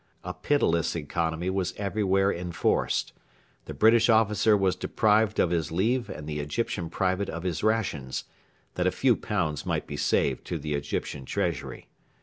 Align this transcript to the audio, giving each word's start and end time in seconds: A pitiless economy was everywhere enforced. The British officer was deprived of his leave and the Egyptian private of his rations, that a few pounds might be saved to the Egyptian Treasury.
A 0.23 0.33
pitiless 0.33 0.95
economy 0.95 1.51
was 1.51 1.75
everywhere 1.77 2.33
enforced. 2.33 3.13
The 3.65 3.75
British 3.75 4.09
officer 4.09 4.57
was 4.57 4.75
deprived 4.75 5.39
of 5.39 5.51
his 5.51 5.71
leave 5.71 6.09
and 6.09 6.27
the 6.27 6.39
Egyptian 6.39 6.89
private 6.89 7.29
of 7.29 7.43
his 7.43 7.61
rations, 7.63 8.23
that 8.73 8.87
a 8.87 8.91
few 8.91 9.15
pounds 9.15 9.63
might 9.63 9.85
be 9.85 9.97
saved 9.97 10.43
to 10.45 10.57
the 10.57 10.73
Egyptian 10.73 11.23
Treasury. 11.25 11.87